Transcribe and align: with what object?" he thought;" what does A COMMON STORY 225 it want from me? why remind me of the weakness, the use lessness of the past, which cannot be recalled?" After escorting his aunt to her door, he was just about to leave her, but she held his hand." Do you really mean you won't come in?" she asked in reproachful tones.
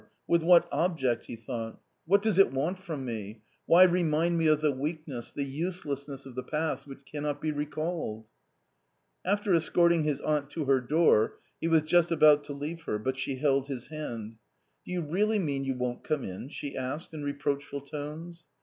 with 0.27 0.41
what 0.41 0.67
object?" 0.71 1.25
he 1.25 1.35
thought;" 1.35 1.79
what 2.07 2.23
does 2.23 2.39
A 2.39 2.45
COMMON 2.45 2.75
STORY 2.75 2.75
225 2.75 3.05
it 3.05 3.05
want 3.05 3.05
from 3.05 3.05
me? 3.37 3.41
why 3.67 3.83
remind 3.83 4.35
me 4.35 4.47
of 4.47 4.59
the 4.59 4.71
weakness, 4.71 5.31
the 5.31 5.43
use 5.43 5.83
lessness 5.83 6.25
of 6.25 6.33
the 6.33 6.41
past, 6.41 6.87
which 6.87 7.05
cannot 7.05 7.39
be 7.39 7.51
recalled?" 7.51 8.25
After 9.33 9.53
escorting 9.53 10.01
his 10.01 10.19
aunt 10.21 10.49
to 10.49 10.65
her 10.65 10.81
door, 10.81 11.35
he 11.59 11.67
was 11.67 11.83
just 11.83 12.11
about 12.11 12.43
to 12.45 12.53
leave 12.53 12.81
her, 12.85 12.97
but 12.97 13.15
she 13.19 13.35
held 13.35 13.67
his 13.67 13.89
hand." 13.89 14.37
Do 14.85 14.91
you 14.91 15.01
really 15.01 15.37
mean 15.37 15.65
you 15.65 15.75
won't 15.75 16.03
come 16.03 16.23
in?" 16.23 16.49
she 16.49 16.75
asked 16.75 17.13
in 17.13 17.21
reproachful 17.21 17.81
tones. 17.81 18.47